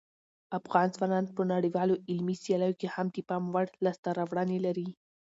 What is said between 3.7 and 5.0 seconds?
لاسته راوړنې لري.